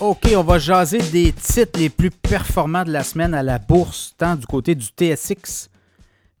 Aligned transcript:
OK, 0.00 0.32
on 0.36 0.44
va 0.44 0.60
jaser 0.60 0.98
des 0.98 1.32
titres 1.32 1.80
les 1.80 1.88
plus 1.88 2.12
performants 2.12 2.84
de 2.84 2.92
la 2.92 3.02
semaine 3.02 3.34
à 3.34 3.42
la 3.42 3.58
bourse, 3.58 4.14
tant 4.16 4.36
du 4.36 4.46
côté 4.46 4.76
du 4.76 4.86
TSX 4.86 5.70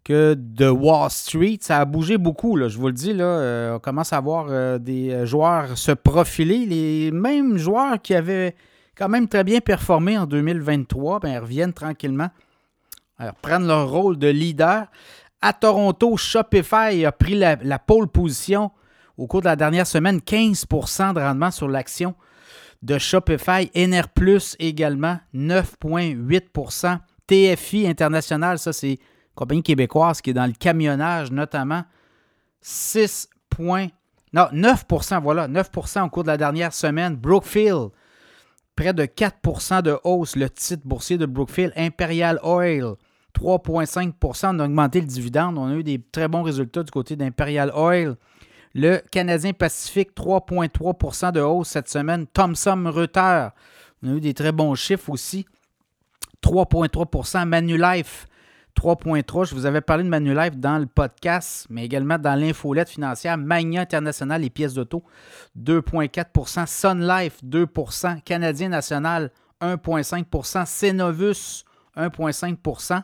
que 0.04 0.34
de 0.38 0.68
Wall 0.68 1.10
Street. 1.10 1.58
Ça 1.60 1.78
a 1.78 1.84
bougé 1.84 2.18
beaucoup, 2.18 2.56
je 2.56 2.78
vous 2.78 2.86
le 2.86 2.92
dis. 2.92 3.12
Là, 3.12 3.24
euh, 3.24 3.74
on 3.74 3.78
commence 3.80 4.12
à 4.12 4.20
voir 4.20 4.46
euh, 4.48 4.78
des 4.78 5.26
joueurs 5.26 5.76
se 5.76 5.90
profiler. 5.90 6.66
Les 6.66 7.10
mêmes 7.10 7.58
joueurs 7.58 8.00
qui 8.00 8.14
avaient 8.14 8.54
quand 8.96 9.08
même 9.08 9.26
très 9.26 9.42
bien 9.42 9.58
performé 9.58 10.16
en 10.16 10.26
2023 10.26 11.18
ben, 11.18 11.40
reviennent 11.40 11.72
tranquillement, 11.72 12.28
alors, 13.18 13.34
prennent 13.34 13.66
leur 13.66 13.90
rôle 13.90 14.18
de 14.18 14.28
leader. 14.28 14.86
À 15.42 15.52
Toronto, 15.52 16.16
Shopify 16.16 17.04
a 17.04 17.10
pris 17.10 17.34
la, 17.34 17.56
la 17.56 17.80
pole 17.80 18.06
position 18.06 18.70
au 19.16 19.26
cours 19.26 19.40
de 19.40 19.46
la 19.46 19.56
dernière 19.56 19.88
semaine, 19.88 20.18
15% 20.18 21.14
de 21.14 21.20
rendement 21.20 21.50
sur 21.50 21.66
l'action 21.66 22.14
de 22.82 22.98
Shopify. 22.98 23.70
NR 23.74 24.08
Plus 24.08 24.56
également, 24.58 25.18
9,8% 25.34 26.98
TFI 27.26 27.86
International, 27.86 28.58
ça 28.58 28.72
c'est 28.72 28.98
compagnie 29.34 29.62
québécoise 29.62 30.20
qui 30.20 30.30
est 30.30 30.34
dans 30.34 30.46
le 30.46 30.52
camionnage 30.52 31.30
notamment, 31.30 31.84
6 32.60 33.28
Non, 34.32 34.48
9 34.52 34.84
voilà, 35.22 35.48
9% 35.48 36.06
au 36.06 36.08
cours 36.10 36.22
de 36.22 36.28
la 36.28 36.36
dernière 36.36 36.72
semaine. 36.72 37.16
Brookfield, 37.16 37.90
près 38.74 38.92
de 38.92 39.04
4% 39.04 39.82
de 39.82 39.98
hausse, 40.04 40.36
le 40.36 40.50
titre 40.50 40.82
boursier 40.86 41.18
de 41.18 41.26
Brookfield. 41.26 41.72
Imperial 41.76 42.40
Oil, 42.42 42.94
3,5 43.34 44.12
On 44.44 44.58
a 44.58 44.64
augmenté 44.64 45.00
le 45.00 45.06
dividende. 45.06 45.58
On 45.58 45.68
a 45.68 45.74
eu 45.74 45.84
des 45.84 46.00
très 46.00 46.28
bons 46.28 46.42
résultats 46.42 46.82
du 46.82 46.90
côté 46.90 47.16
d'Imperial 47.16 47.70
Oil. 47.74 48.16
Le 48.74 49.02
Canadien 49.10 49.52
Pacifique, 49.52 50.14
3,3% 50.14 51.32
de 51.32 51.40
hausse 51.40 51.68
cette 51.68 51.88
semaine. 51.88 52.26
Thomson 52.26 52.84
Reuters, 52.86 53.52
on 54.02 54.10
a 54.10 54.12
eu 54.12 54.20
des 54.20 54.34
très 54.34 54.52
bons 54.52 54.74
chiffres 54.74 55.10
aussi. 55.10 55.46
3,3% 56.42 57.46
Manulife, 57.46 58.26
3,3 58.76 59.48
Je 59.48 59.54
vous 59.54 59.66
avais 59.66 59.80
parlé 59.80 60.04
de 60.04 60.08
Manulife 60.08 60.56
dans 60.56 60.78
le 60.78 60.86
podcast, 60.86 61.66
mais 61.68 61.84
également 61.84 62.18
dans 62.18 62.38
l'infolette 62.38 62.88
financière. 62.88 63.36
Magna 63.36 63.80
International, 63.80 64.40
les 64.40 64.50
pièces 64.50 64.74
d'auto, 64.74 65.02
2,4% 65.58 66.66
Sun 66.66 67.06
Life, 67.06 67.38
2% 67.44 68.22
Canadien 68.22 68.68
National, 68.68 69.32
1,5% 69.60 70.66
Cenovus, 70.66 71.64
1,5% 71.96 73.02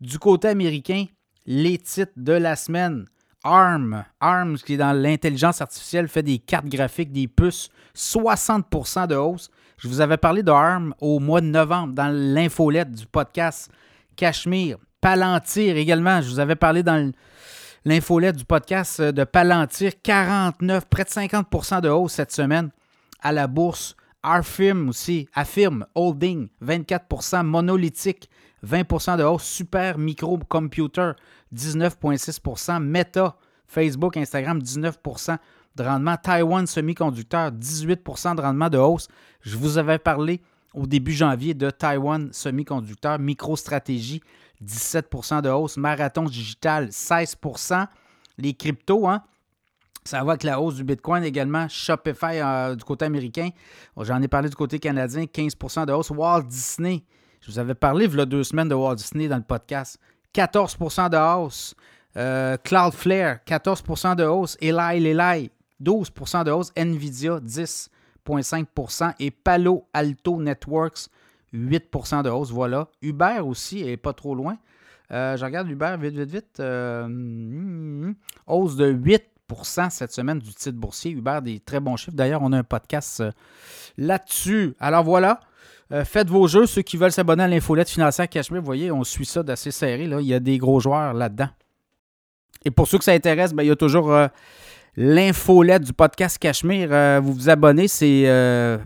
Du 0.00 0.18
côté 0.20 0.48
américain, 0.48 1.06
les 1.46 1.78
titres 1.78 2.12
de 2.16 2.34
la 2.34 2.54
semaine. 2.54 3.06
ARM, 3.48 4.04
ARM, 4.20 4.58
qui 4.58 4.74
est 4.74 4.76
dans 4.76 4.92
l'intelligence 4.92 5.62
artificielle, 5.62 6.08
fait 6.08 6.22
des 6.22 6.38
cartes 6.38 6.66
graphiques, 6.66 7.12
des 7.12 7.28
puces, 7.28 7.70
60% 7.96 9.06
de 9.06 9.14
hausse. 9.16 9.50
Je 9.78 9.88
vous 9.88 10.00
avais 10.02 10.18
parlé 10.18 10.42
de 10.42 10.50
ARM 10.50 10.94
au 11.00 11.18
mois 11.18 11.40
de 11.40 11.46
novembre 11.46 11.94
dans 11.94 12.08
l'infolette 12.08 12.92
du 12.92 13.06
podcast 13.06 13.70
Cachemire. 14.16 14.76
Palantir 15.00 15.76
également, 15.76 16.20
je 16.20 16.28
vous 16.28 16.40
avais 16.40 16.56
parlé 16.56 16.82
dans 16.82 17.10
l'infolette 17.84 18.36
du 18.36 18.44
podcast 18.44 19.00
de 19.00 19.24
Palantir, 19.24 19.92
49, 20.02 20.86
près 20.86 21.04
de 21.04 21.08
50% 21.08 21.80
de 21.80 21.88
hausse 21.88 22.12
cette 22.12 22.32
semaine 22.32 22.70
à 23.22 23.32
la 23.32 23.46
bourse. 23.46 23.96
Arfim 24.22 24.88
aussi, 24.88 25.28
Affirm 25.32 25.86
Holding, 25.94 26.48
24% 26.62 27.44
Monolithique, 27.44 28.28
20% 28.66 29.16
de 29.16 29.22
hausse. 29.22 29.44
Super 29.44 29.96
Micro 29.96 30.38
Computer, 30.48 31.12
19,6% 31.54 32.82
Meta, 32.82 33.36
Facebook, 33.66 34.16
Instagram, 34.16 34.58
19% 34.60 35.38
de 35.76 35.82
rendement. 35.82 36.16
Taiwan 36.16 36.66
Semiconducteur, 36.66 37.52
18% 37.52 38.36
de 38.36 38.40
rendement 38.40 38.68
de 38.68 38.78
hausse. 38.78 39.08
Je 39.40 39.56
vous 39.56 39.78
avais 39.78 39.98
parlé 39.98 40.40
au 40.74 40.86
début 40.86 41.12
janvier 41.12 41.54
de 41.54 41.70
Taiwan 41.70 42.30
Semiconducteur. 42.32 43.18
MicroStratégie, 43.18 44.20
17% 44.64 45.42
de 45.42 45.48
hausse. 45.48 45.76
Marathon 45.76 46.24
Digital, 46.24 46.88
16% 46.88 47.86
Les 48.38 48.54
cryptos, 48.54 49.08
hein? 49.08 49.22
Ça 50.04 50.24
va 50.24 50.32
avec 50.32 50.42
la 50.42 50.58
hausse 50.58 50.76
du 50.76 50.84
Bitcoin 50.84 51.22
également. 51.22 51.68
Shopify 51.68 52.40
euh, 52.40 52.74
du 52.74 52.82
côté 52.82 53.04
américain. 53.04 53.50
J'en 54.00 54.22
ai 54.22 54.28
parlé 54.28 54.48
du 54.48 54.56
côté 54.56 54.78
canadien, 54.78 55.24
15% 55.24 55.84
de 55.84 55.92
hausse. 55.92 56.08
Walt 56.08 56.44
Disney, 56.44 57.04
je 57.42 57.50
vous 57.50 57.58
avais 57.58 57.74
parlé 57.74 58.06
il 58.06 58.16
y 58.16 58.20
a 58.20 58.24
deux 58.24 58.42
semaines 58.42 58.68
de 58.68 58.74
Walt 58.74 58.94
Disney 58.94 59.28
dans 59.28 59.36
le 59.36 59.42
podcast. 59.42 59.98
14% 60.38 61.10
de 61.10 61.16
hausse. 61.16 61.74
Euh, 62.16 62.56
Cloudflare, 62.62 63.38
14% 63.44 64.14
de 64.14 64.24
hausse. 64.24 64.56
Eli 64.60 65.00
Lilly, 65.00 65.50
12% 65.82 66.44
de 66.44 66.50
hausse. 66.52 66.72
Nvidia, 66.76 67.40
10,5% 67.40 69.14
Et 69.18 69.30
Palo 69.30 69.86
Alto 69.92 70.40
Networks, 70.40 71.08
8% 71.52 72.22
de 72.22 72.30
hausse. 72.30 72.50
Voilà. 72.50 72.88
Uber 73.02 73.40
aussi 73.40 73.80
est 73.80 73.96
pas 73.96 74.12
trop 74.12 74.34
loin. 74.34 74.56
Euh, 75.10 75.36
je 75.36 75.44
regarde 75.44 75.68
Uber 75.68 75.96
vite, 75.98 76.14
vite, 76.14 76.30
vite. 76.30 76.60
Euh, 76.60 77.06
hmm, 77.08 78.14
hausse 78.46 78.76
de 78.76 78.92
8% 78.92 79.90
cette 79.90 80.12
semaine 80.12 80.38
du 80.38 80.54
titre 80.54 80.78
boursier. 80.78 81.10
Uber, 81.10 81.40
des 81.42 81.58
très 81.58 81.80
bons 81.80 81.96
chiffres. 81.96 82.16
D'ailleurs, 82.16 82.42
on 82.42 82.52
a 82.52 82.58
un 82.58 82.64
podcast 82.64 83.24
là-dessus. 83.96 84.76
Alors 84.78 85.02
voilà. 85.02 85.40
Euh, 85.92 86.04
faites 86.04 86.28
vos 86.28 86.46
jeux. 86.46 86.66
Ceux 86.66 86.82
qui 86.82 86.96
veulent 86.96 87.12
s'abonner 87.12 87.44
à 87.44 87.48
l'infolette 87.48 87.88
financière 87.88 88.28
Cachemire, 88.28 88.60
vous 88.60 88.66
voyez, 88.66 88.92
on 88.92 89.04
suit 89.04 89.24
ça 89.24 89.42
d'assez 89.42 89.70
serré. 89.70 90.06
Là. 90.06 90.20
Il 90.20 90.26
y 90.26 90.34
a 90.34 90.40
des 90.40 90.58
gros 90.58 90.80
joueurs 90.80 91.14
là-dedans. 91.14 91.48
Et 92.64 92.70
pour 92.70 92.88
ceux 92.88 92.98
que 92.98 93.04
ça 93.04 93.12
intéresse, 93.12 93.54
ben, 93.54 93.62
il 93.62 93.68
y 93.68 93.70
a 93.70 93.76
toujours 93.76 94.12
euh, 94.12 94.28
l'infolette 94.96 95.82
du 95.84 95.92
podcast 95.92 96.38
Cachemire. 96.38 96.88
Euh, 96.92 97.20
vous 97.22 97.32
vous 97.32 97.48
abonnez, 97.48 97.88
c'est, 97.88 98.24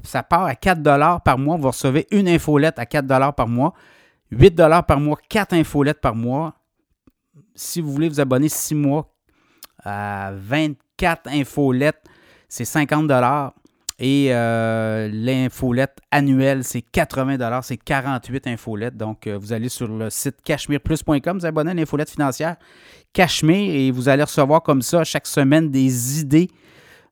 ça 0.03 0.23
part 0.23 0.45
à 0.45 0.55
4 0.55 1.21
par 1.25 1.39
mois. 1.39 1.57
Vous 1.57 1.69
recevez 1.69 2.07
une 2.11 2.29
infolette 2.29 2.79
à 2.79 2.87
4 2.87 3.35
par 3.35 3.49
mois. 3.49 3.75
8 4.31 4.57
par 4.87 5.01
mois, 5.01 5.19
4 5.29 5.55
infolettes 5.55 6.01
par 6.01 6.15
mois. 6.15 6.55
Si 7.55 7.81
vous 7.81 7.93
voulez 7.93 8.09
vous 8.09 8.21
abonner 8.21 8.49
6 8.49 8.75
mois 8.75 9.13
à 9.85 10.33
24 10.35 11.29
infolettes, 11.29 12.03
c'est 12.49 12.65
50 12.65 13.11
et 14.05 14.31
euh, 14.31 15.09
l'infolette 15.13 15.99
annuelle, 16.11 16.65
c'est 16.65 16.83
80 16.83 17.63
c'est 17.63 17.77
48 17.77 18.49
infolettes. 18.49 18.97
Donc, 18.97 19.29
euh, 19.29 19.39
vous 19.39 19.53
allez 19.53 19.69
sur 19.69 19.87
le 19.87 20.11
site 20.11 20.43
cachemireplus.com, 20.43 21.39
vous 21.39 21.47
abonnez 21.47 21.71
à 21.71 21.75
l'infolette 21.75 22.11
financière 22.11 22.57
Cachemire 23.13 23.73
et 23.73 23.93
vous 23.93 24.09
allez 24.09 24.25
recevoir 24.25 24.65
comme 24.65 24.83
ça 24.83 25.05
chaque 25.05 25.29
semaine 25.29 25.71
des 25.71 26.19
idées, 26.19 26.49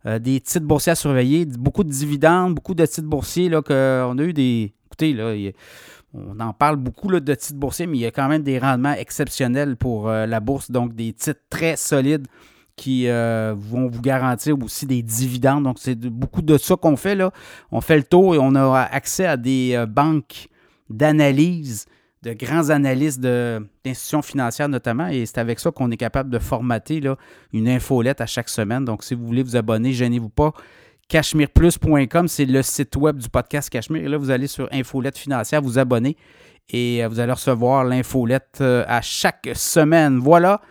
euh, 0.05 0.19
des 0.19 0.41
titres 0.41 0.67
boursiers 0.67 0.91
à 0.91 0.95
surveiller, 0.97 1.47
beaucoup 1.47 1.85
de 1.85 1.91
dividendes, 1.91 2.57
beaucoup 2.57 2.75
de 2.75 2.85
titres 2.85 3.07
boursiers. 3.07 3.49
Là, 3.49 3.61
a 3.69 4.13
eu 4.17 4.33
des. 4.33 4.73
Écoutez, 4.87 5.13
là, 5.13 5.33
on 6.13 6.41
en 6.41 6.53
parle 6.53 6.75
beaucoup 6.75 7.09
là, 7.09 7.21
de 7.21 7.35
titres 7.37 7.61
boursiers, 7.61 7.87
mais 7.87 7.99
il 7.99 8.01
y 8.01 8.07
a 8.07 8.11
quand 8.11 8.27
même 8.27 8.43
des 8.43 8.59
rendements 8.59 8.95
exceptionnels 8.95 9.77
pour 9.77 10.09
la 10.09 10.41
bourse, 10.41 10.73
donc 10.73 10.97
des 10.97 11.13
titres 11.13 11.41
très 11.51 11.77
solides 11.77 12.27
qui 12.81 13.09
euh, 13.09 13.55
vont 13.55 13.89
vous 13.89 14.01
garantir 14.01 14.57
aussi 14.59 14.87
des 14.87 15.03
dividendes. 15.03 15.65
Donc, 15.65 15.77
c'est 15.79 16.01
beaucoup 16.01 16.41
de 16.41 16.57
ça 16.57 16.77
qu'on 16.77 16.97
fait. 16.97 17.15
Là. 17.15 17.31
On 17.71 17.83
fait 17.83 17.99
le 17.99 18.05
tour 18.05 18.35
et 18.35 18.39
on 18.41 18.55
a 18.55 18.89
accès 18.91 19.27
à 19.27 19.37
des 19.37 19.73
euh, 19.75 19.85
banques 19.85 20.49
d'analyse, 20.89 21.85
de 22.23 22.33
grands 22.33 22.71
analystes 22.71 23.21
d'institutions 23.21 24.23
financières 24.23 24.71
notamment. 24.71 25.09
Et 25.09 25.27
c'est 25.27 25.37
avec 25.37 25.61
ça 25.61 25.71
qu'on 25.71 25.91
est 25.91 25.99
capable 25.99 26.31
de 26.31 26.39
formater 26.39 27.03
là, 27.03 27.17
une 27.53 27.69
infolette 27.69 28.23
à 28.23 28.27
chaque 28.27 28.49
semaine. 28.49 28.87
Donc, 28.87 29.05
si 29.05 29.15
vous 29.15 29.27
voulez 29.27 29.43
vous 29.43 29.57
abonner, 29.57 29.93
gênez-vous 29.93 30.31
pas. 30.31 30.55
CashmirePlus.com, 31.09 32.29
c'est 32.29 32.47
le 32.47 32.63
site 32.63 32.97
web 32.97 33.19
du 33.19 33.29
podcast 33.29 33.69
Cachemire. 33.69 34.05
Et 34.05 34.09
là, 34.09 34.17
vous 34.17 34.31
allez 34.31 34.47
sur 34.47 34.71
Infolette 34.73 35.19
financière, 35.19 35.61
vous 35.61 35.79
abonner 35.79 36.17
et 36.71 37.05
euh, 37.05 37.09
vous 37.09 37.21
allez 37.21 37.33
recevoir 37.33 37.85
l'infolette 37.85 38.63
à 38.63 39.03
chaque 39.03 39.51
semaine. 39.55 40.17
Voilà. 40.19 40.63